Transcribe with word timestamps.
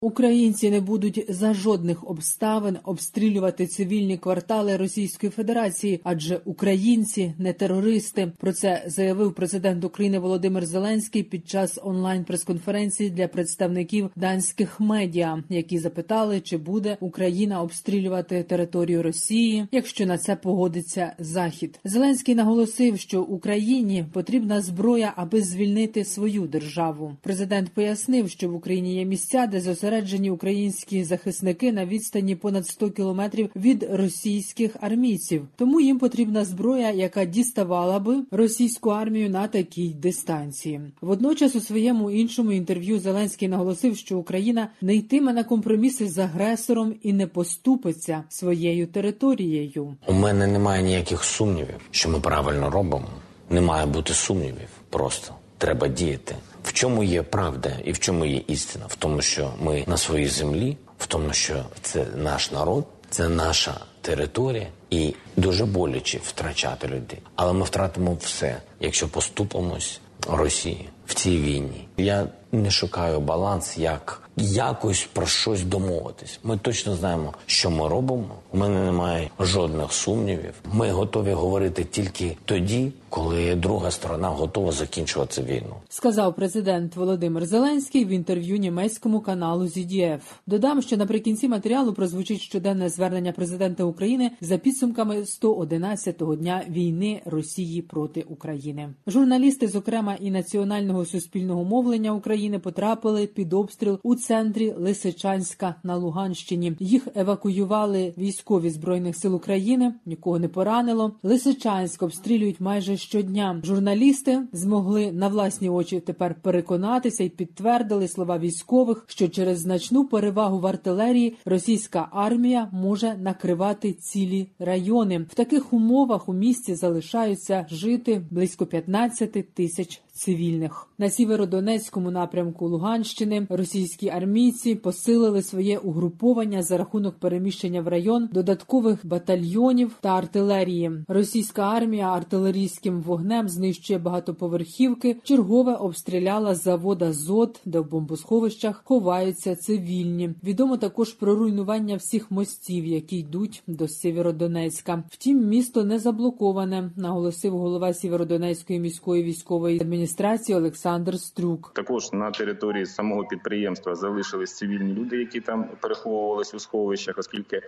Українці 0.00 0.70
не 0.70 0.80
будуть 0.80 1.24
за 1.28 1.54
жодних 1.54 2.10
обставин 2.10 2.76
обстрілювати 2.84 3.66
цивільні 3.66 4.18
квартали 4.18 4.76
Російської 4.76 5.30
Федерації, 5.30 6.00
адже 6.04 6.40
українці 6.44 7.34
не 7.38 7.52
терористи. 7.52 8.32
Про 8.38 8.52
це 8.52 8.84
заявив 8.86 9.34
президент 9.34 9.84
України 9.84 10.18
Володимир 10.18 10.66
Зеленський 10.66 11.22
під 11.22 11.48
час 11.48 11.78
онлайн 11.82 12.24
прес-конференції 12.24 13.10
для 13.10 13.28
представників 13.28 14.10
данських 14.16 14.80
медіа, 14.80 15.42
які 15.48 15.78
запитали, 15.78 16.40
чи 16.40 16.56
буде 16.56 16.96
Україна 17.00 17.62
обстрілювати 17.62 18.42
територію 18.42 19.02
Росії, 19.02 19.66
якщо 19.72 20.06
на 20.06 20.18
це 20.18 20.36
погодиться 20.36 21.12
Захід. 21.18 21.80
Зеленський 21.84 22.34
наголосив, 22.34 22.98
що 22.98 23.22
Україні 23.22 24.04
потрібна 24.12 24.60
зброя, 24.60 25.12
аби 25.16 25.42
звільнити 25.42 26.04
свою 26.04 26.46
державу. 26.46 27.16
Президент 27.22 27.68
пояснив, 27.68 28.30
що 28.30 28.48
в 28.48 28.54
Україні 28.54 28.94
є 28.94 29.04
місця, 29.04 29.46
де 29.46 29.60
зосереджені 29.60 29.87
зосереджені 29.88 30.30
українські 30.30 31.04
захисники 31.04 31.72
на 31.72 31.86
відстані 31.86 32.36
понад 32.36 32.66
100 32.66 32.90
кілометрів 32.90 33.50
від 33.56 33.88
російських 33.92 34.76
армійців. 34.80 35.48
Тому 35.56 35.80
їм 35.80 35.98
потрібна 35.98 36.44
зброя, 36.44 36.90
яка 36.90 37.24
діставала 37.24 37.98
би 37.98 38.16
російську 38.30 38.90
армію 38.90 39.30
на 39.30 39.48
такій 39.48 39.88
дистанції. 39.88 40.80
Водночас, 41.00 41.54
у 41.54 41.60
своєму 41.60 42.10
іншому 42.10 42.52
інтерв'ю 42.52 43.00
Зеленський 43.00 43.48
наголосив, 43.48 43.96
що 43.96 44.18
Україна 44.18 44.68
не 44.80 44.94
йтиме 44.94 45.32
на 45.32 45.44
компроміси 45.44 46.08
з 46.08 46.18
агресором 46.18 46.94
і 47.02 47.12
не 47.12 47.26
поступиться 47.26 48.24
своєю 48.28 48.86
територією. 48.86 49.96
У 50.06 50.12
мене 50.12 50.46
немає 50.46 50.82
ніяких 50.82 51.24
сумнівів, 51.24 51.80
що 51.90 52.08
ми 52.08 52.20
правильно 52.20 52.70
робимо. 52.70 53.08
Не 53.50 53.60
має 53.60 53.86
бути 53.86 54.14
сумнівів. 54.14 54.68
Просто 54.90 55.34
треба 55.58 55.88
діяти. 55.88 56.36
В 56.64 56.72
чому 56.72 57.04
є 57.04 57.22
правда 57.22 57.72
і 57.84 57.92
в 57.92 57.98
чому 57.98 58.24
є 58.24 58.42
істина? 58.46 58.86
В 58.88 58.94
тому, 58.94 59.22
що 59.22 59.52
ми 59.60 59.84
на 59.86 59.96
своїй 59.96 60.28
землі, 60.28 60.76
в 60.98 61.06
тому, 61.06 61.32
що 61.32 61.64
це 61.82 62.06
наш 62.16 62.50
народ, 62.52 62.86
це 63.10 63.28
наша 63.28 63.80
територія, 64.00 64.66
і 64.90 65.14
дуже 65.36 65.64
боляче 65.64 66.18
втрачати 66.22 66.88
людей. 66.88 67.18
Але 67.36 67.52
ми 67.52 67.64
втратимо 67.64 68.16
все, 68.20 68.56
якщо 68.80 69.08
поступимось 69.08 70.00
Росії 70.28 70.88
в 71.06 71.14
цій 71.14 71.38
війні. 71.38 71.88
Я 71.96 72.26
не 72.52 72.70
шукаю 72.70 73.20
баланс, 73.20 73.78
як 73.78 74.22
якось 74.40 75.08
про 75.12 75.26
щось 75.26 75.62
домовитись. 75.62 76.40
Ми 76.44 76.58
точно 76.58 76.96
знаємо, 76.96 77.34
що 77.46 77.70
ми 77.70 77.88
робимо. 77.88 78.34
У 78.52 78.58
мене 78.58 78.84
немає 78.84 79.30
жодних 79.40 79.92
сумнівів. 79.92 80.54
Ми 80.72 80.90
готові 80.90 81.32
говорити 81.32 81.84
тільки 81.84 82.36
тоді, 82.44 82.92
коли 83.08 83.54
друга 83.54 83.90
сторона 83.90 84.28
готова 84.28 84.72
закінчувати 84.72 85.42
війну. 85.42 85.74
Сказав 85.88 86.34
президент 86.34 86.96
Володимир 86.96 87.46
Зеленський 87.46 88.04
в 88.04 88.08
інтерв'ю 88.08 88.56
німецькому 88.56 89.20
каналу 89.20 89.64
ZDF. 89.64 90.20
Додам, 90.46 90.82
що 90.82 90.96
наприкінці 90.96 91.48
матеріалу 91.48 91.92
прозвучить 91.92 92.40
щоденне 92.40 92.88
звернення 92.88 93.32
президента 93.32 93.84
України 93.84 94.30
за 94.40 94.58
підсумками 94.58 95.16
111-го 95.16 96.36
дня 96.36 96.62
війни 96.68 97.22
Росії 97.24 97.82
проти 97.82 98.22
України. 98.22 98.94
Журналісти, 99.06 99.68
зокрема 99.68 100.14
і 100.20 100.30
національного 100.30 101.04
суспільного 101.04 101.64
мовлення 101.64 102.12
України, 102.12 102.58
потрапили 102.58 103.26
під 103.26 103.52
обстріл 103.52 103.98
у 104.02 104.14
центрі 104.28 104.74
Лисичанська 104.78 105.74
на 105.82 105.96
Луганщині. 105.96 106.72
Їх 106.78 107.08
евакуювали 107.14 108.14
військові 108.18 108.70
збройних 108.70 109.16
сил 109.16 109.34
України. 109.34 109.94
Нікого 110.06 110.38
не 110.38 110.48
поранило. 110.48 111.12
Лисичанськ 111.22 112.02
обстрілюють 112.02 112.60
майже 112.60 112.96
щодня. 112.96 113.60
Журналісти 113.64 114.42
змогли 114.52 115.12
на 115.12 115.28
власні 115.28 115.68
очі 115.68 116.00
тепер 116.00 116.34
переконатися 116.42 117.24
і 117.24 117.28
підтвердили 117.28 118.08
слова 118.08 118.38
військових, 118.38 119.04
що 119.06 119.28
через 119.28 119.60
значну 119.60 120.04
перевагу 120.04 120.60
в 120.60 120.66
артилерії 120.66 121.36
російська 121.44 122.08
армія 122.12 122.68
може 122.72 123.14
накривати 123.14 123.92
цілі 123.92 124.48
райони. 124.58 125.18
В 125.18 125.34
таких 125.34 125.72
умовах 125.72 126.28
у 126.28 126.32
місті 126.32 126.74
залишаються 126.74 127.66
жити 127.70 128.22
близько 128.30 128.66
15 128.66 129.54
тисяч 129.54 130.02
цивільних 130.18 130.88
на 130.98 131.10
сєвєродонецькому 131.10 132.10
напрямку 132.10 132.68
Луганщини. 132.68 133.46
Російські 133.50 134.08
армійці 134.08 134.74
посилили 134.74 135.42
своє 135.42 135.78
угруповання 135.78 136.62
за 136.62 136.78
рахунок 136.78 137.14
переміщення 137.14 137.80
в 137.82 137.88
район 137.88 138.28
додаткових 138.32 139.06
батальйонів 139.06 139.96
та 140.00 140.08
артилерії. 140.08 140.92
Російська 141.08 141.62
армія 141.62 142.06
артилерійським 142.06 143.00
вогнем 143.00 143.48
знищує 143.48 143.98
багатоповерхівки. 143.98 145.16
Чергове 145.22 145.74
обстріляла 145.74 146.54
завод 146.54 147.02
«Азот», 147.02 147.60
де 147.64 147.80
в 147.80 147.90
бомбосховищах 147.90 148.82
ховаються 148.84 149.56
цивільні. 149.56 150.30
Відомо 150.44 150.76
також 150.76 151.12
про 151.12 151.34
руйнування 151.34 151.96
всіх 151.96 152.30
мостів, 152.30 152.86
які 152.86 153.16
йдуть 153.18 153.62
до 153.66 153.88
Сєвєродонецька. 153.88 155.02
Втім, 155.10 155.48
місто 155.48 155.84
не 155.84 155.98
заблоковане, 155.98 156.90
наголосив 156.96 157.58
голова 157.58 157.94
Сєвєродонецької 157.94 158.80
міської 158.80 159.22
військової 159.22 159.80
адміністрації 159.80 160.07
Олександр 160.54 161.18
Стрюк. 161.18 161.70
Також 161.74 162.12
на 162.12 162.30
території 162.30 162.86
самого 162.86 163.24
підприємства 163.24 163.94
залишились 163.94 164.56
цивільні 164.56 164.94
люди, 164.94 165.16
які 165.16 165.40
там 165.40 165.68
переховувалися 165.80 166.56
у 166.56 166.60
сховищах, 166.60 167.18
оскільки 167.18 167.62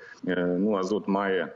ну 0.59 0.77
Азот 0.77 1.09
має 1.09 1.53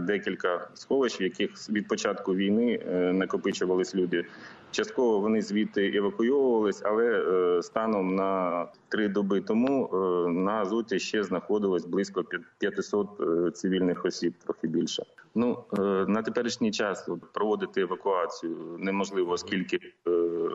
декілька 0.00 0.68
сховищ, 0.74 1.20
в 1.20 1.22
яких 1.22 1.70
від 1.70 1.88
початку 1.88 2.34
війни 2.34 2.78
накопичувались 3.14 3.94
люди. 3.94 4.24
Частково 4.70 5.20
вони 5.20 5.42
звідти 5.42 5.92
евакуйовувались, 5.94 6.82
але 6.84 7.22
станом 7.62 8.14
на 8.14 8.66
три 8.88 9.08
доби 9.08 9.40
тому 9.40 9.90
на 10.28 10.52
Азоті 10.52 10.98
ще 10.98 11.22
знаходилось 11.22 11.84
близько 11.86 12.24
500 12.58 13.08
цивільних 13.56 14.04
осіб, 14.04 14.34
трохи 14.44 14.68
більше. 14.68 15.02
Ну 15.34 15.64
на 16.08 16.22
теперішній 16.22 16.70
час 16.70 17.08
проводити 17.34 17.80
евакуацію 17.80 18.56
неможливо, 18.78 19.32
оскільки 19.32 19.78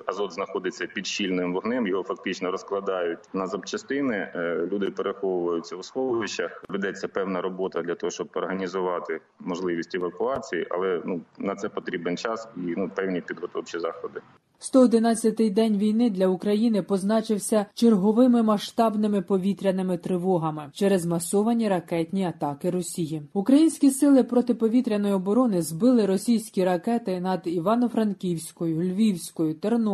Азот 0.05 0.33
знаходиться 0.33 0.87
під 0.87 1.07
щільним 1.07 1.53
вогнем. 1.53 1.87
Його 1.87 2.03
фактично 2.03 2.51
розкладають 2.51 3.19
на 3.33 3.47
запчастини. 3.47 4.31
Люди 4.71 4.91
переховуються 4.91 5.75
у 5.75 5.83
сховищах. 5.83 6.63
Ведеться 6.69 7.07
певна 7.07 7.41
робота 7.41 7.81
для 7.81 7.95
того, 7.95 8.11
щоб 8.11 8.29
організувати 8.33 9.19
можливість 9.39 9.95
евакуації, 9.95 10.67
але 10.69 11.01
ну 11.05 11.21
на 11.37 11.55
це 11.55 11.69
потрібен 11.69 12.17
час 12.17 12.47
і 12.57 12.73
ну 12.77 12.89
певні 12.95 13.21
підготовчі 13.21 13.79
заходи. 13.79 14.21
111-й 14.61 15.49
день 15.49 15.77
війни 15.77 16.09
для 16.09 16.27
України 16.27 16.81
позначився 16.81 17.65
черговими 17.73 18.43
масштабними 18.43 19.21
повітряними 19.21 19.97
тривогами 19.97 20.69
через 20.73 21.05
масовані 21.05 21.69
ракетні 21.69 22.25
атаки 22.25 22.69
Росії. 22.69 23.21
Українські 23.33 23.91
сили 23.91 24.23
протиповітряної 24.23 25.13
оборони 25.13 25.61
збили 25.61 26.05
російські 26.05 26.63
ракети 26.63 27.19
над 27.19 27.41
Івано-Франківською, 27.45 28.81
Львівською, 28.81 29.53
Тернопільською, 29.53 29.90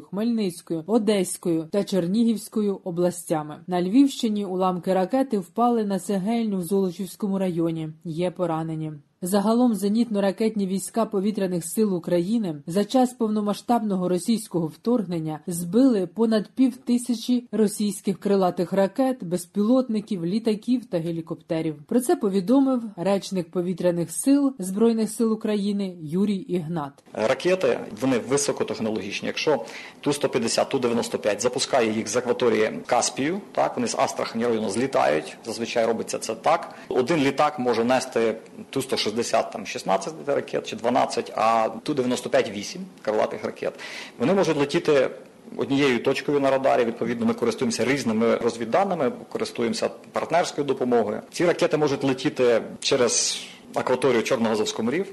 Хмельницькою, 0.00 0.84
Одеською 0.86 1.68
та 1.72 1.84
Чернігівською 1.84 2.80
областями. 2.84 3.56
На 3.66 3.82
Львівщині 3.82 4.44
уламки 4.44 4.94
ракети 4.94 5.38
впали 5.38 5.84
на 5.84 5.98
Сегельню 5.98 6.58
в 6.58 6.62
Золочівському 6.62 7.38
районі. 7.38 7.88
Є 8.04 8.30
поранені. 8.30 8.92
Загалом 9.22 9.74
зенітно-ракетні 9.74 10.66
війська 10.66 11.04
повітряних 11.04 11.64
сил 11.64 11.94
України 11.94 12.56
за 12.66 12.84
час 12.84 13.12
повномасштабного 13.12 14.08
російського 14.08 14.66
вторгнення 14.66 15.40
збили 15.46 16.06
понад 16.06 16.48
пів 16.54 16.76
тисячі 16.76 17.48
російських 17.52 18.18
крилатих 18.18 18.72
ракет, 18.72 19.24
безпілотників, 19.24 20.26
літаків 20.26 20.84
та 20.84 20.98
гелікоптерів. 20.98 21.74
Про 21.86 22.00
це 22.00 22.16
повідомив 22.16 22.82
речник 22.96 23.50
повітряних 23.50 24.12
сил 24.12 24.54
збройних 24.58 25.10
сил 25.10 25.32
України 25.32 25.96
Юрій 26.00 26.36
Ігнат. 26.36 26.92
Ракети 27.12 27.80
вони 28.00 28.18
високотехнологічні. 28.18 29.26
Якщо 29.26 29.64
ту 30.00 30.12
150 30.12 30.68
ту 30.68 30.78
95 30.78 31.42
запускає 31.42 31.92
їх 31.92 32.08
з 32.08 32.16
акваторії 32.16 32.80
Каспію, 32.86 33.40
так 33.52 33.76
вони 33.76 33.88
з 33.88 33.94
Астрахані 33.94 34.46
району 34.46 34.70
злітають. 34.70 35.36
Зазвичай 35.46 35.86
робиться 35.86 36.18
це 36.18 36.34
так. 36.34 36.74
Один 36.88 37.16
літак 37.16 37.58
може 37.58 37.84
нести 37.84 38.34
ту 38.70 38.82
160 38.82 39.05
60 39.06 39.50
там 39.50 39.66
16 39.66 40.12
ракет 40.26 40.66
чи 40.66 40.76
12, 40.76 41.32
а 41.36 41.68
ту 41.82 41.94
95 41.94 42.50
8 42.50 42.80
крилатих 43.02 43.44
ракет. 43.44 43.72
Вони 44.18 44.34
можуть 44.34 44.56
летіти 44.56 45.10
однією 45.56 46.02
точкою 46.02 46.40
на 46.40 46.50
радарі. 46.50 46.84
Відповідно, 46.84 47.26
ми 47.26 47.34
користуємося 47.34 47.84
різними 47.84 48.36
розвідданими, 48.36 49.12
користуємося 49.28 49.90
партнерською 50.12 50.66
допомогою. 50.66 51.20
Ці 51.32 51.46
ракети 51.46 51.76
можуть 51.76 52.04
летіти 52.04 52.62
через 52.80 53.42
акваторію 53.74 54.22
Чорного 54.22 54.64
морів 54.78 55.06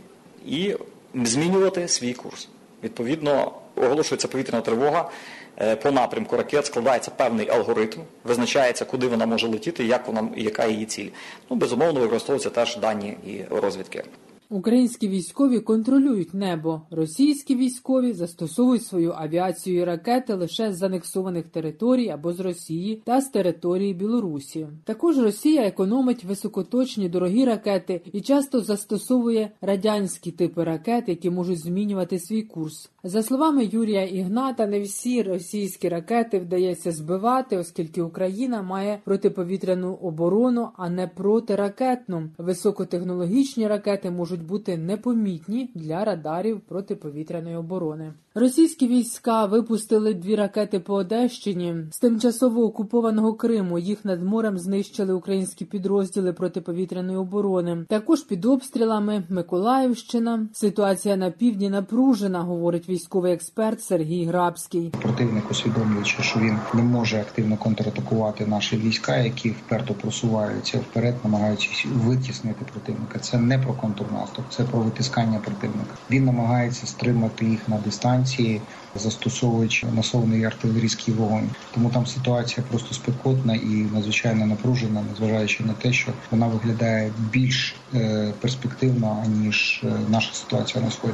і 0.45 0.75
змінювати 1.13 1.87
свій 1.87 2.13
курс. 2.13 2.49
Відповідно, 2.83 3.51
оголошується 3.75 4.27
повітряна 4.27 4.61
тривога. 4.61 5.09
Е, 5.57 5.75
по 5.75 5.91
напрямку 5.91 6.37
ракет 6.37 6.65
складається 6.65 7.11
певний 7.11 7.49
алгоритм, 7.49 7.99
визначається, 8.23 8.85
куди 8.85 9.07
вона 9.07 9.25
може 9.25 9.47
летіти, 9.47 9.85
як 9.85 10.07
вона 10.07 10.29
яка 10.37 10.65
її 10.65 10.85
ціль. 10.85 11.09
Ну 11.49 11.55
безумовно 11.55 11.99
використовуються 11.99 12.49
теж 12.49 12.77
дані 12.77 13.17
і 13.27 13.43
розвідки. 13.61 14.03
Українські 14.49 15.07
військові 15.07 15.59
контролюють 15.59 16.33
небо. 16.33 16.81
Російські 16.91 17.55
військові 17.55 18.13
застосовують 18.13 18.85
свою 18.85 19.13
авіацію 19.17 19.81
і 19.81 19.83
ракети 19.83 20.33
лише 20.33 20.73
з 20.73 20.83
анексованих 20.83 21.45
територій 21.45 22.09
або 22.09 22.33
з 22.33 22.39
Росії 22.39 23.01
та 23.05 23.21
з 23.21 23.29
території 23.29 23.93
Білорусі. 23.93 24.67
Також 24.83 25.17
Росія 25.17 25.61
економить 25.61 26.23
високоточні 26.23 27.09
дорогі 27.09 27.45
ракети 27.45 28.01
і 28.13 28.21
часто 28.21 28.61
застосовує 28.61 29.51
радянські 29.61 30.31
типи 30.31 30.63
ракет, 30.63 31.09
які 31.09 31.29
можуть 31.29 31.59
змінювати 31.59 32.19
свій 32.19 32.41
курс. 32.41 32.89
За 33.05 33.23
словами 33.23 33.65
Юрія 33.65 34.03
Ігната, 34.03 34.67
не 34.67 34.81
всі 34.81 35.23
російські 35.23 35.89
ракети 35.89 36.39
вдається 36.39 36.91
збивати, 36.91 37.57
оскільки 37.57 38.01
Україна 38.01 38.61
має 38.61 39.01
протиповітряну 39.05 39.93
оборону, 39.93 40.69
а 40.77 40.89
не 40.89 41.07
протиракетну. 41.07 42.29
Високотехнологічні 42.37 43.67
ракети 43.67 44.11
можуть 44.11 44.45
бути 44.45 44.77
непомітні 44.77 45.71
для 45.75 46.05
радарів 46.05 46.61
протиповітряної 46.61 47.55
оборони. 47.55 48.13
Російські 48.35 48.87
війська 48.87 49.45
випустили 49.45 50.13
дві 50.13 50.35
ракети 50.35 50.79
по 50.79 50.93
Одещині 50.93 51.75
з 51.91 51.99
тимчасово 51.99 52.63
окупованого 52.63 53.33
Криму. 53.33 53.79
Їх 53.79 54.05
над 54.05 54.23
морем 54.23 54.57
знищили 54.57 55.13
українські 55.13 55.65
підрозділи 55.65 56.33
протиповітряної 56.33 57.17
оборони. 57.17 57.85
Також 57.89 58.21
під 58.21 58.45
обстрілами 58.45 59.23
Миколаївщина. 59.29 60.47
Ситуація 60.53 61.15
на 61.15 61.31
півдні 61.31 61.69
напружена, 61.69 62.41
говорить 62.41 62.89
військовий 62.93 63.33
експерт 63.33 63.83
Сергій 63.83 64.25
Грабський. 64.25 64.89
Противник 65.01 65.51
усвідомлюючи, 65.51 66.23
що 66.23 66.39
він 66.39 66.57
не 66.73 66.81
може 66.81 67.19
активно 67.19 67.57
контратакувати 67.57 68.45
наші 68.45 68.77
війська, 68.77 69.17
які 69.17 69.49
вперто 69.49 69.93
просуваються 69.93 70.77
вперед, 70.77 71.15
намагаючись 71.23 71.85
витіснити 71.93 72.65
противника. 72.71 73.19
Це 73.19 73.37
не 73.37 73.59
про 73.59 73.73
контрнаступ, 73.73 74.45
це 74.49 74.63
про 74.63 74.79
витискання 74.79 75.39
противника. 75.39 75.95
Він 76.11 76.25
намагається 76.25 76.87
стримати 76.87 77.45
їх 77.45 77.69
на 77.69 77.77
дистанції, 77.77 78.61
застосовуючи 78.95 79.87
насовний 79.87 80.45
артилерійський 80.45 81.13
вогонь. 81.13 81.49
Тому 81.73 81.89
там 81.89 82.07
ситуація 82.07 82.65
просто 82.69 82.95
спекотна 82.95 83.55
і 83.55 83.87
надзвичайно 83.93 84.45
напружена, 84.45 85.03
незважаючи 85.09 85.63
на 85.63 85.73
те, 85.73 85.93
що 85.93 86.11
вона 86.31 86.47
виглядає 86.47 87.11
більш 87.31 87.75
е, 87.93 88.33
перспективно 88.41 89.23
аніж 89.25 89.81
е, 89.83 89.93
наша 90.09 90.33
ситуація 90.33 90.83
на 90.83 90.91
сході. 90.91 91.13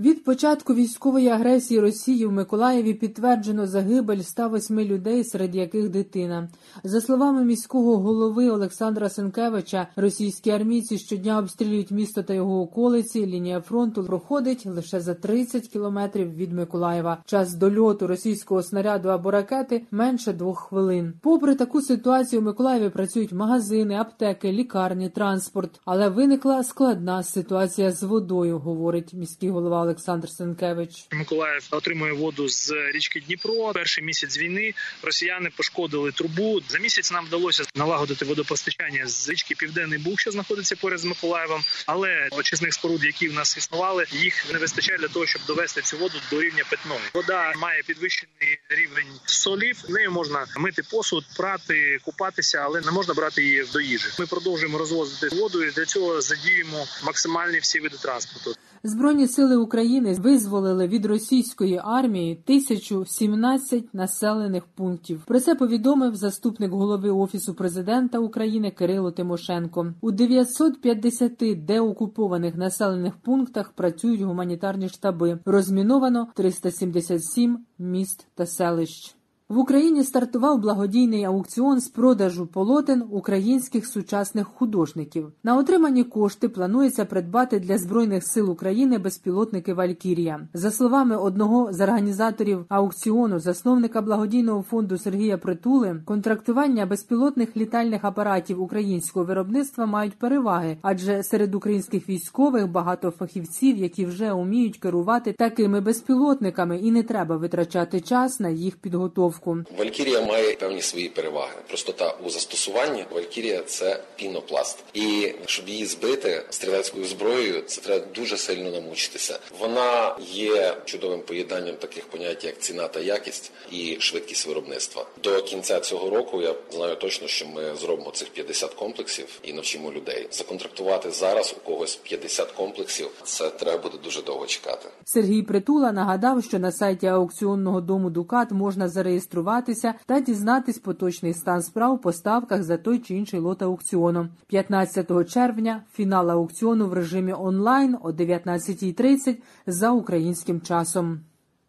Від 0.00 0.24
початку 0.24 0.74
військової 0.74 1.28
агресії 1.28 1.80
Росії 1.80 2.26
в 2.26 2.32
Миколаєві 2.32 2.94
підтверджено 2.94 3.66
загибель 3.66 4.20
108 4.20 4.80
людей, 4.80 5.24
серед 5.24 5.54
яких 5.54 5.88
дитина. 5.88 6.48
За 6.84 7.00
словами 7.00 7.44
міського 7.44 7.96
голови 7.98 8.50
Олександра 8.50 9.08
Сенкевича, 9.08 9.86
російські 9.96 10.50
армійці 10.50 10.98
щодня 10.98 11.38
обстрілюють 11.38 11.90
місто 11.90 12.22
та 12.22 12.34
його 12.34 12.60
околиці. 12.60 13.26
Лінія 13.26 13.60
фронту 13.60 14.04
проходить 14.04 14.66
лише 14.66 15.00
за 15.00 15.14
30 15.14 15.68
кілометрів 15.68 16.34
від 16.34 16.52
Миколаєва. 16.52 17.22
Час 17.26 17.54
дольоту 17.54 18.06
російського 18.06 18.62
снаряду 18.62 19.08
або 19.08 19.30
ракети 19.30 19.86
менше 19.90 20.32
двох 20.32 20.58
хвилин. 20.58 21.12
Попри 21.22 21.54
таку 21.54 21.82
ситуацію, 21.82 22.42
у 22.42 22.44
Миколаєві 22.44 22.88
працюють 22.88 23.32
магазини, 23.32 23.94
аптеки, 23.94 24.52
лікарні, 24.52 25.08
транспорт. 25.08 25.80
Але 25.84 26.08
виникла 26.08 26.64
складна 26.64 27.22
ситуація 27.22 27.92
з 27.92 28.02
водою, 28.02 28.58
говорить 28.58 29.14
міський 29.14 29.50
голова 29.50 29.89
Олександр 29.90 30.28
Сенкевич. 30.28 31.06
Миколаїв 31.12 31.68
отримує 31.70 32.12
воду 32.12 32.48
з 32.48 32.72
річки 32.94 33.20
Дніпро. 33.20 33.72
Перший 33.72 34.04
місяць 34.04 34.38
війни 34.38 34.74
росіяни 35.02 35.50
пошкодили 35.56 36.12
трубу. 36.12 36.60
За 36.68 36.78
місяць 36.78 37.12
нам 37.12 37.26
вдалося 37.26 37.64
налагодити 37.74 38.24
водопостачання 38.24 39.06
з 39.06 39.28
річки 39.28 39.54
Південний 39.54 39.98
Буг, 39.98 40.18
що 40.18 40.30
знаходиться 40.30 40.76
поряд 40.76 40.98
з 40.98 41.04
Миколаєвом. 41.04 41.62
Але 41.86 42.28
очисних 42.32 42.74
споруд, 42.74 43.04
які 43.04 43.28
в 43.28 43.34
нас 43.34 43.56
існували, 43.56 44.04
їх 44.12 44.52
не 44.52 44.58
вистачає 44.58 44.98
для 44.98 45.08
того, 45.08 45.26
щоб 45.26 45.42
довести 45.46 45.82
цю 45.82 45.98
воду 45.98 46.14
до 46.30 46.42
рівня 46.42 46.64
питної. 46.70 47.00
Вода 47.14 47.52
має 47.58 47.82
підвищений 47.82 48.58
рівень 48.68 49.12
солів. 49.24 49.84
Нею 49.88 50.10
можна 50.10 50.46
мити 50.58 50.82
посуд, 50.90 51.24
прати, 51.36 51.98
купатися, 52.04 52.58
але 52.58 52.80
не 52.80 52.90
можна 52.90 53.14
брати 53.14 53.42
її 53.42 53.64
до 53.72 53.80
їжі. 53.80 54.08
Ми 54.18 54.26
продовжуємо 54.26 54.78
розвозити 54.78 55.36
воду 55.36 55.64
і 55.64 55.70
для 55.70 55.84
цього 55.84 56.20
задіємо 56.20 56.86
максимальні 57.04 57.58
всі 57.58 57.80
види 57.80 57.96
транспорту. 57.96 58.54
Збройні 58.82 59.26
сили 59.26 59.56
України 59.56 60.14
визволили 60.14 60.88
від 60.88 61.06
російської 61.06 61.80
армії 61.84 62.32
1017 62.44 63.94
населених 63.94 64.64
пунктів. 64.66 65.22
Про 65.26 65.40
це 65.40 65.54
повідомив 65.54 66.16
заступник 66.16 66.72
голови 66.72 67.10
офісу 67.10 67.54
президента 67.54 68.18
України 68.18 68.70
Кирило 68.70 69.10
Тимошенко. 69.10 69.94
У 70.00 70.10
950 70.10 71.64
деокупованих 71.64 72.56
населених 72.56 73.16
пунктах 73.16 73.72
працюють 73.72 74.20
гуманітарні 74.20 74.88
штаби. 74.88 75.38
Розміновано 75.44 76.28
377 76.34 77.58
міст 77.78 78.26
та 78.34 78.46
селищ. 78.46 79.19
В 79.50 79.58
Україні 79.58 80.04
стартував 80.04 80.58
благодійний 80.58 81.24
аукціон 81.24 81.80
з 81.80 81.88
продажу 81.88 82.46
полотен 82.46 83.04
українських 83.10 83.86
сучасних 83.86 84.46
художників. 84.46 85.32
На 85.44 85.56
отримані 85.56 86.04
кошти 86.04 86.48
планується 86.48 87.04
придбати 87.04 87.60
для 87.60 87.78
збройних 87.78 88.24
сил 88.24 88.50
України 88.50 88.98
безпілотники 88.98 89.74
Валькірія. 89.74 90.48
За 90.54 90.70
словами 90.70 91.16
одного 91.16 91.72
з 91.72 91.80
організаторів 91.80 92.64
аукціону, 92.68 93.38
засновника 93.38 94.02
благодійного 94.02 94.62
фонду 94.62 94.98
Сергія 94.98 95.38
Притули, 95.38 96.02
контрактування 96.04 96.86
безпілотних 96.86 97.56
літальних 97.56 98.04
апаратів 98.04 98.62
українського 98.62 99.24
виробництва 99.24 99.86
мають 99.86 100.18
переваги, 100.18 100.76
адже 100.82 101.22
серед 101.22 101.54
українських 101.54 102.08
військових 102.08 102.70
багато 102.70 103.10
фахівців, 103.10 103.76
які 103.76 104.06
вже 104.06 104.32
уміють 104.32 104.78
керувати 104.78 105.32
такими 105.32 105.80
безпілотниками, 105.80 106.78
і 106.78 106.90
не 106.90 107.02
треба 107.02 107.36
витрачати 107.36 108.00
час 108.00 108.40
на 108.40 108.48
їх 108.48 108.76
підготовку. 108.76 109.39
Валькірія 109.78 110.20
має 110.20 110.54
певні 110.54 110.82
свої 110.82 111.08
переваги. 111.08 111.54
Простота 111.68 112.16
у 112.24 112.30
застосуванні 112.30 113.04
Валькірія 113.10 113.62
це 113.62 114.02
пінопласт, 114.16 114.78
і 114.94 115.34
щоб 115.46 115.68
її 115.68 115.86
збити 115.86 116.42
стрілецькою 116.50 117.04
зброєю, 117.04 117.62
це 117.62 117.80
треба 117.80 118.06
дуже 118.14 118.36
сильно 118.36 118.70
намучитися. 118.70 119.38
Вона 119.58 120.16
є 120.32 120.76
чудовим 120.84 121.20
поєднанням 121.20 121.76
таких 121.76 122.06
понять, 122.06 122.44
як 122.44 122.58
ціна 122.58 122.88
та 122.88 123.00
якість 123.00 123.52
і 123.70 123.96
швидкість 124.00 124.46
виробництва. 124.46 125.06
До 125.22 125.42
кінця 125.42 125.80
цього 125.80 126.10
року 126.10 126.42
я 126.42 126.54
знаю 126.70 126.96
точно, 126.96 127.28
що 127.28 127.46
ми 127.46 127.76
зробимо 127.80 128.10
цих 128.10 128.28
50 128.28 128.74
комплексів 128.74 129.26
і 129.42 129.52
навчимо 129.52 129.92
людей. 129.92 130.28
Законтрактувати 130.30 131.10
зараз 131.10 131.54
у 131.58 131.66
когось 131.66 131.96
50 131.96 132.50
комплексів. 132.50 133.10
Це 133.24 133.50
треба 133.50 133.82
буде 133.82 133.98
дуже 134.04 134.22
довго 134.22 134.46
чекати. 134.46 134.88
Сергій 135.04 135.42
Притула 135.42 135.92
нагадав, 135.92 136.44
що 136.44 136.58
на 136.58 136.72
сайті 136.72 137.06
аукціонного 137.06 137.80
дому 137.80 138.10
Дукат 138.10 138.50
можна 138.50 138.88
зареєструватися 139.30 139.94
та 140.06 140.20
дізнатись 140.20 140.78
поточний 140.78 141.34
стан 141.34 141.62
справ 141.62 142.00
по 142.00 142.12
ставках 142.12 142.62
за 142.62 142.76
той 142.76 142.98
чи 142.98 143.14
інший 143.14 143.40
лот 143.40 143.62
аукціону. 143.62 144.28
15 144.46 145.30
червня 145.30 145.82
фінал 145.92 146.30
аукціону 146.30 146.86
в 146.86 146.92
режимі 146.92 147.32
онлайн 147.32 147.96
о 148.02 148.10
19.30 148.10 149.36
за 149.66 149.90
українським 149.90 150.60
часом. 150.60 151.20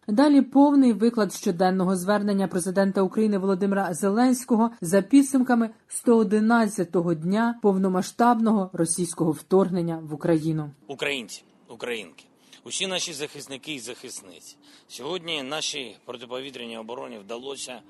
Далі 0.07 0.41
повний 0.41 0.93
виклад 0.93 1.33
щоденного 1.33 1.95
звернення 1.95 2.47
президента 2.47 3.01
України 3.01 3.37
Володимира 3.37 3.93
Зеленського 3.93 4.71
за 4.81 5.01
підсумками 5.01 5.69
111-го 6.05 7.13
дня 7.13 7.59
повномасштабного 7.61 8.69
російського 8.73 9.31
вторгнення 9.31 9.99
в 10.03 10.13
Україну. 10.13 10.71
Українці, 10.87 11.43
українки. 11.69 12.30
Усі 12.63 12.87
наші 12.87 13.13
захисники 13.13 13.73
і 13.73 13.79
захисниці 13.79 14.55
сьогодні 14.87 15.43
нашій 15.43 15.97
протиповітряній 16.05 16.77
обороні 16.77 17.17
вдалося 17.17 17.81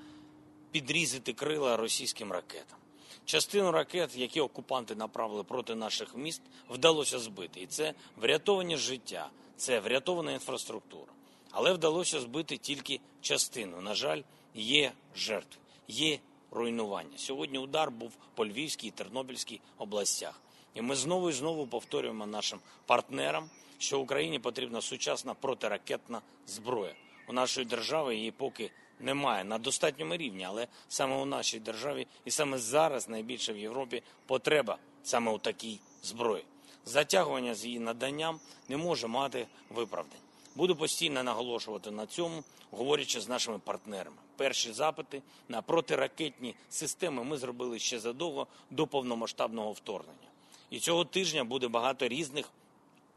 підрізати 0.70 1.32
крила 1.32 1.76
російським 1.76 2.32
ракетам. 2.32 2.78
Частину 3.24 3.72
ракет, 3.72 4.16
які 4.16 4.40
окупанти 4.40 4.94
направили 4.94 5.44
проти 5.44 5.74
наших 5.74 6.16
міст, 6.16 6.42
вдалося 6.70 7.18
збити, 7.18 7.60
і 7.60 7.66
це 7.66 7.94
врятовані 8.16 8.76
життя, 8.76 9.30
це 9.56 9.80
врятована 9.80 10.32
інфраструктура. 10.32 11.12
Але 11.50 11.72
вдалося 11.72 12.20
збити 12.20 12.56
тільки 12.56 13.00
частину. 13.20 13.80
На 13.80 13.94
жаль, 13.94 14.22
є 14.54 14.92
жертви, 15.16 15.60
є 15.88 16.18
руйнування. 16.50 17.18
Сьогодні 17.18 17.58
удар 17.58 17.90
був 17.90 18.12
по 18.34 18.46
Львівській 18.46 18.88
і 18.88 18.90
Тернопільській 18.90 19.60
областях, 19.78 20.40
і 20.74 20.82
ми 20.82 20.96
знову 20.96 21.30
і 21.30 21.32
знову 21.32 21.66
повторюємо 21.66 22.26
нашим 22.26 22.60
партнерам 22.86 23.50
що 23.82 24.00
Україні 24.00 24.38
потрібна 24.38 24.80
сучасна 24.80 25.34
протиракетна 25.34 26.20
зброя. 26.46 26.94
У 27.28 27.32
нашої 27.32 27.66
держави 27.66 28.16
її 28.16 28.30
поки 28.30 28.70
немає 29.00 29.44
на 29.44 29.58
достатньому 29.58 30.16
рівні, 30.16 30.44
але 30.44 30.66
саме 30.88 31.16
у 31.16 31.24
нашій 31.24 31.60
державі 31.60 32.06
і 32.24 32.30
саме 32.30 32.58
зараз 32.58 33.08
найбільше 33.08 33.52
в 33.52 33.58
Європі 33.58 34.02
потреба 34.26 34.78
саме 35.02 35.32
у 35.32 35.38
такій 35.38 35.80
зброї. 36.02 36.44
Затягування 36.84 37.54
з 37.54 37.64
її 37.64 37.78
наданням 37.78 38.40
не 38.68 38.76
може 38.76 39.06
мати 39.06 39.46
виправдань. 39.70 40.20
Буду 40.54 40.76
постійно 40.76 41.22
наголошувати 41.22 41.90
на 41.90 42.06
цьому, 42.06 42.44
говорячи 42.70 43.20
з 43.20 43.28
нашими 43.28 43.58
партнерами. 43.58 44.16
Перші 44.36 44.72
запити 44.72 45.22
на 45.48 45.62
протиракетні 45.62 46.54
системи 46.70 47.24
ми 47.24 47.36
зробили 47.36 47.78
ще 47.78 47.98
задовго 47.98 48.46
до 48.70 48.86
повномасштабного 48.86 49.72
вторгнення. 49.72 50.28
І 50.70 50.78
цього 50.78 51.04
тижня 51.04 51.44
буде 51.44 51.68
багато 51.68 52.08
різних 52.08 52.50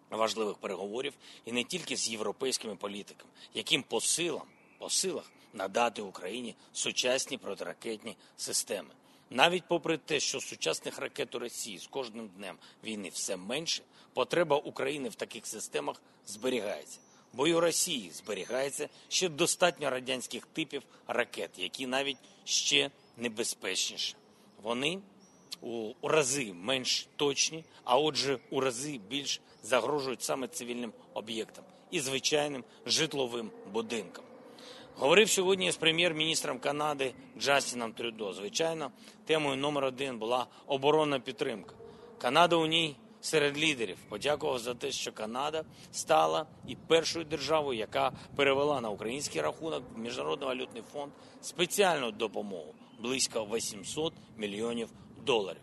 важливих 0.09 0.57
переговорів 0.57 1.13
і 1.45 1.51
не 1.51 1.63
тільки 1.63 1.97
з 1.97 2.09
європейськими 2.09 2.75
політиками, 2.75 3.31
яким 3.53 3.83
по 3.83 4.01
силам, 4.01 4.47
по 4.77 4.89
силах 4.89 5.31
надати 5.53 6.01
Україні 6.01 6.55
сучасні 6.73 7.37
протиракетні 7.37 8.15
системи. 8.37 8.89
Навіть 9.29 9.63
попри 9.67 9.97
те, 9.97 10.19
що 10.19 10.41
сучасних 10.41 10.99
ракет 10.99 11.35
у 11.35 11.39
Росії 11.39 11.79
з 11.79 11.87
кожним 11.87 12.27
днем 12.27 12.55
війни 12.83 13.09
все 13.09 13.37
менше, 13.37 13.83
потреба 14.13 14.57
України 14.57 15.09
в 15.09 15.15
таких 15.15 15.47
системах 15.47 16.01
зберігається. 16.27 16.99
Бо 17.33 17.47
й 17.47 17.53
у 17.53 17.59
Росії 17.59 18.11
зберігається 18.11 18.89
ще 19.07 19.29
достатньо 19.29 19.89
радянських 19.89 20.45
типів 20.45 20.83
ракет, 21.07 21.51
які 21.57 21.87
навіть 21.87 22.17
ще 22.45 22.91
небезпечніші. 23.17 24.15
Вони 24.61 24.99
у 25.61 25.93
рази 26.03 26.53
менш 26.53 27.07
точні, 27.15 27.63
а 27.83 27.97
отже, 27.97 28.39
у 28.49 28.59
рази 28.59 28.99
більш 29.09 29.41
загрожують 29.65 30.21
саме 30.21 30.47
цивільним 30.47 30.93
об'єктам 31.13 31.63
і 31.91 31.99
звичайним 31.99 32.63
житловим 32.85 33.51
будинкам. 33.73 34.23
Говорив 34.95 35.29
сьогодні 35.29 35.71
з 35.71 35.77
прем'єр-міністром 35.77 36.59
Канади 36.59 37.13
Джастіном 37.39 37.93
Трюдо. 37.93 38.33
Звичайно, 38.33 38.91
темою 39.25 39.57
номер 39.57 39.83
один 39.83 40.17
була 40.17 40.47
оборонна 40.67 41.19
підтримка. 41.19 41.75
Канада 42.17 42.55
у 42.55 42.65
ній 42.65 42.95
серед 43.21 43.57
лідерів 43.57 43.97
подякував 44.09 44.59
за 44.59 44.73
те, 44.73 44.91
що 44.91 45.11
Канада 45.11 45.63
стала 45.91 46.45
і 46.67 46.75
першою 46.75 47.25
державою, 47.25 47.79
яка 47.79 48.11
перевела 48.35 48.81
на 48.81 48.89
український 48.89 49.41
рахунок 49.41 49.83
в 49.95 49.99
міжнародний 49.99 50.47
валютний 50.47 50.83
фонд 50.93 51.11
спеціальну 51.41 52.11
допомогу 52.11 52.73
близько 52.99 53.47
800 53.53 54.13
мільйонів 54.37 54.89
доларів. 55.25 55.61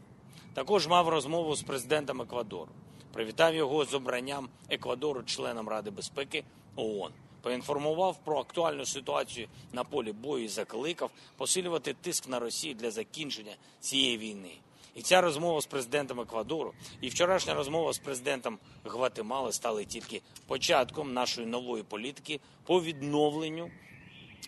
Також 0.54 0.86
мав 0.86 1.08
розмову 1.08 1.56
з 1.56 1.62
президентом 1.62 2.22
Еквадору. 2.22 2.68
Привітав 3.12 3.54
його 3.54 3.84
з 3.84 3.94
обранням 3.94 4.48
Еквадору 4.68 5.22
членом 5.22 5.68
Ради 5.68 5.90
безпеки 5.90 6.44
ООН. 6.76 7.12
Поінформував 7.42 8.16
про 8.24 8.38
актуальну 8.38 8.86
ситуацію 8.86 9.48
на 9.72 9.84
полі 9.84 10.12
бою 10.12 10.44
і 10.44 10.48
закликав 10.48 11.10
посилювати 11.36 11.94
тиск 11.94 12.28
на 12.28 12.38
Росію 12.38 12.74
для 12.74 12.90
закінчення 12.90 13.52
цієї 13.80 14.18
війни. 14.18 14.52
І 14.94 15.02
ця 15.02 15.20
розмова 15.20 15.60
з 15.60 15.66
президентом 15.66 16.20
Еквадору 16.20 16.72
і 17.00 17.08
вчорашня 17.08 17.54
розмова 17.54 17.92
з 17.92 17.98
президентом 17.98 18.58
Гватемали 18.84 19.52
стали 19.52 19.84
тільки 19.84 20.22
початком 20.46 21.12
нашої 21.12 21.46
нової 21.46 21.82
політики 21.82 22.40
по 22.64 22.82
відновленню 22.82 23.70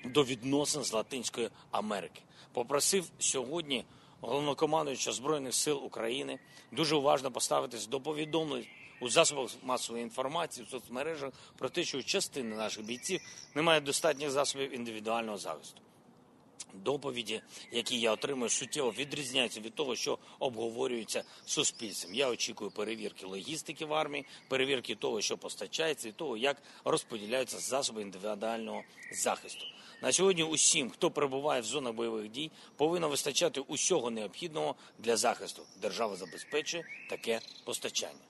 до 0.04 0.25
відносин 0.25 0.85
з 0.85 0.92
Латинської 0.92 1.49
Америки. 1.71 2.21
Попросив 2.52 3.04
сьогодні 3.18 3.85
головнокомандуюча 4.25 5.12
збройних 5.12 5.54
сил 5.54 5.85
України 5.85 6.38
дуже 6.73 6.97
уважно 6.97 7.31
поставитись 7.31 7.87
до 7.87 8.00
повідомлень 8.00 8.66
у 9.00 9.09
засобах 9.09 9.50
масової 9.62 10.04
інформації 10.04 10.66
в 10.66 10.71
соцмережах 10.71 11.33
про 11.59 11.69
те, 11.69 11.85
що 11.85 11.99
у 11.99 12.02
частини 12.02 12.57
наших 12.57 12.85
бійців 12.85 13.21
немає 13.54 13.81
достатніх 13.81 14.31
засобів 14.31 14.75
індивідуального 14.75 15.38
захисту. 15.38 15.81
Доповіді, 16.75 17.43
які 17.73 18.00
я 18.00 18.12
отримую, 18.12 18.50
суттєво 18.50 18.90
відрізняються 18.99 19.61
від 19.61 19.75
того, 19.75 19.97
що 19.97 20.19
обговорюється 20.38 21.25
суспільством. 21.47 22.14
Я 22.14 22.28
очікую 22.28 22.71
перевірки 22.71 23.26
логістики 23.26 23.85
в 23.85 23.95
армії, 23.95 24.26
перевірки 24.49 24.95
того, 24.95 25.21
що 25.21 25.37
постачається, 25.37 26.09
і 26.09 26.12
того, 26.12 26.37
як 26.37 26.62
розподіляються 26.85 27.59
засоби 27.59 28.02
індивідуального 28.02 28.83
захисту. 29.12 29.66
На 30.02 30.12
сьогодні 30.12 30.43
усім, 30.43 30.90
хто 30.90 31.11
перебуває 31.11 31.61
в 31.61 31.64
зонах 31.64 31.93
бойових 31.93 32.28
дій, 32.28 32.50
повинно 32.76 33.09
вистачати 33.09 33.61
усього 33.61 34.11
необхідного 34.11 34.75
для 34.99 35.16
захисту. 35.16 35.62
Держава 35.83 36.16
забезпечує 36.16 36.85
таке 37.11 37.40
постачання. 37.64 38.25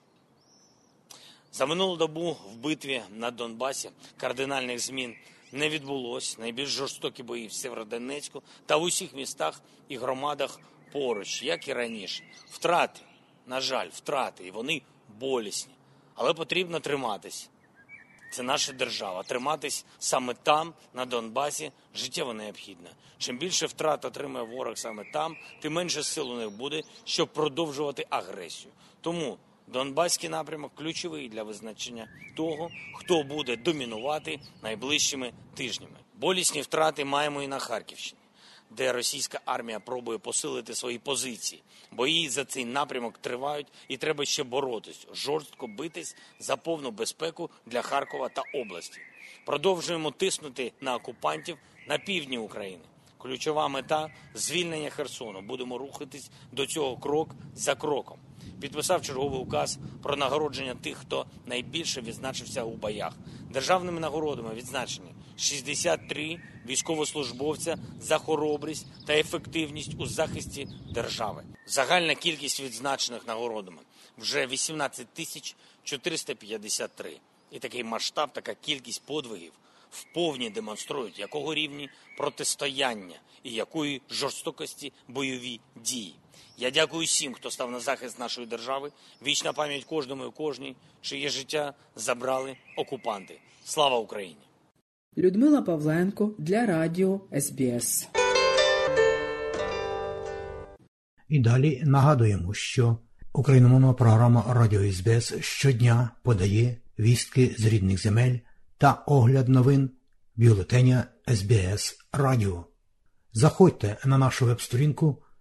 За 1.51 1.65
минулу 1.65 1.97
добу 1.97 2.37
в 2.51 2.55
битві 2.55 3.01
на 3.09 3.31
Донбасі 3.31 3.89
кардинальних 4.17 4.79
змін 4.79 5.15
не 5.55 5.69
відбулось. 5.69 6.37
Найбільш 6.37 6.69
жорстокі 6.69 7.23
бої 7.23 7.47
в 7.47 7.53
Сєвєродонецьку 7.53 8.43
та 8.65 8.77
в 8.77 8.83
усіх 8.83 9.13
містах 9.13 9.61
і 9.89 9.97
громадах 9.97 10.59
поруч, 10.91 11.43
як 11.43 11.67
і 11.67 11.73
раніше. 11.73 12.23
Втрати, 12.51 13.01
на 13.47 13.61
жаль, 13.61 13.87
втрати, 13.93 14.47
і 14.47 14.51
вони 14.51 14.81
болісні. 15.19 15.73
Але 16.15 16.33
потрібно 16.33 16.79
триматись. 16.79 17.49
Це 18.31 18.43
наша 18.43 18.73
держава. 18.73 19.23
Триматись 19.23 19.85
саме 19.99 20.33
там, 20.33 20.73
на 20.93 21.05
Донбасі, 21.05 21.71
життєво 21.95 22.33
необхідно. 22.33 22.89
Чим 23.17 23.37
більше 23.37 23.65
втрат 23.65 24.05
отримає 24.05 24.45
ворог 24.45 24.77
саме 24.77 25.03
там, 25.13 25.37
тим 25.61 25.73
менше 25.73 26.03
сил 26.03 26.31
у 26.31 26.35
них 26.35 26.51
буде, 26.51 26.81
щоб 27.05 27.33
продовжувати 27.33 28.05
агресію. 28.09 28.73
Тому 29.01 29.37
Донбаський 29.67 30.29
напрямок 30.29 30.75
ключовий 30.75 31.29
для 31.29 31.43
визначення 31.43 32.07
того, 32.35 32.69
хто 32.93 33.23
буде 33.23 33.55
домінувати 33.55 34.39
найближчими 34.63 35.31
тижнями. 35.55 35.95
Болісні 36.13 36.61
втрати 36.61 37.05
маємо 37.05 37.43
і 37.43 37.47
на 37.47 37.59
Харківщині, 37.59 38.21
де 38.69 38.93
російська 38.93 39.41
армія 39.45 39.79
пробує 39.79 40.17
посилити 40.17 40.75
свої 40.75 40.99
позиції. 40.99 41.63
Бої 41.91 42.29
за 42.29 42.45
цей 42.45 42.65
напрямок 42.65 43.17
тривають, 43.17 43.67
і 43.87 43.97
треба 43.97 44.25
ще 44.25 44.43
боротись, 44.43 45.07
жорстко 45.13 45.67
битись 45.67 46.15
за 46.39 46.57
повну 46.57 46.91
безпеку 46.91 47.49
для 47.65 47.81
Харкова 47.81 48.29
та 48.29 48.43
області. 48.53 48.99
Продовжуємо 49.45 50.11
тиснути 50.11 50.71
на 50.81 50.95
окупантів 50.95 51.57
на 51.87 51.97
півдні 51.97 52.37
України. 52.37 52.83
Ключова 53.17 53.67
мета 53.67 54.09
звільнення 54.33 54.89
Херсону. 54.89 55.41
Будемо 55.41 55.77
рухатись 55.77 56.29
до 56.51 56.65
цього 56.65 56.97
крок 56.97 57.35
за 57.55 57.75
кроком 57.75 58.19
підписав 58.61 59.01
черговий 59.01 59.39
указ 59.39 59.79
про 60.03 60.15
нагородження 60.15 60.75
тих, 60.75 60.97
хто 60.97 61.25
найбільше 61.45 62.01
відзначився 62.01 62.63
у 62.63 62.71
боях. 62.71 63.13
Державними 63.51 63.99
нагородами 63.99 64.53
відзначені 64.53 65.15
63 65.37 66.39
військовослужбовця 66.67 67.77
за 67.99 68.17
хоробрість 68.17 68.87
та 69.05 69.13
ефективність 69.13 69.91
у 69.99 70.05
захисті 70.05 70.67
держави. 70.93 71.43
Загальна 71.67 72.15
кількість 72.15 72.61
відзначених 72.61 73.27
нагородами 73.27 73.81
вже 74.17 74.47
18 74.47 75.07
тисяч 75.07 75.55
453. 75.83 77.17
І 77.51 77.59
такий 77.59 77.83
масштаб, 77.83 78.33
така 78.33 78.53
кількість 78.53 79.05
подвигів 79.05 79.51
вповні 79.91 80.49
демонструють, 80.49 81.19
якого 81.19 81.53
рівні 81.53 81.89
протистояння 82.17 83.15
і 83.43 83.51
якої 83.51 84.01
жорстокості 84.09 84.93
бойові 85.07 85.59
дії. 85.75 86.15
Я 86.57 86.71
дякую 86.71 87.05
всім, 87.05 87.33
хто 87.33 87.51
став 87.51 87.71
на 87.71 87.79
захист 87.79 88.19
нашої 88.19 88.47
держави. 88.47 88.91
Вічна 89.25 89.53
пам'ять 89.53 89.83
кожному 89.83 90.25
і 90.25 90.31
кожній, 90.31 90.75
чиє 91.01 91.29
життя 91.29 91.73
забрали 91.95 92.55
окупанти. 92.77 93.39
Слава 93.65 93.97
Україні! 93.97 94.37
Людмила 95.17 95.61
Павленко 95.61 96.31
для 96.37 96.65
Радіо 96.65 97.21
СБС. 97.39 98.07
І 101.29 101.39
далі 101.39 101.81
нагадуємо, 101.85 102.53
що 102.53 102.97
україномовна 103.33 103.93
програма 103.93 104.45
Радіо 104.49 104.91
СБС 104.91 105.33
щодня 105.39 106.09
подає 106.23 106.77
вістки 106.99 107.55
з 107.57 107.65
рідних 107.65 108.01
земель 108.01 108.37
та 108.77 108.91
огляд 108.91 109.49
новин 109.49 109.89
бюлетеня 110.35 111.03
СБС 111.27 111.97
Радіо. 112.13 112.65
Заходьте 113.33 113.97
на 114.05 114.17
нашу 114.17 114.45
веб-сторінку 114.45 115.23